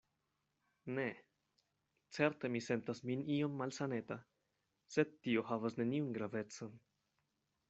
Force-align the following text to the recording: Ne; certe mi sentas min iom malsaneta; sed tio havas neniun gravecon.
Ne; 0.95 1.03
certe 2.17 2.51
mi 2.55 2.61
sentas 2.69 3.03
min 3.11 3.23
iom 3.37 3.61
malsaneta; 3.63 4.19
sed 4.97 5.17
tio 5.25 5.49
havas 5.53 5.81
neniun 5.83 6.13
gravecon. 6.19 6.79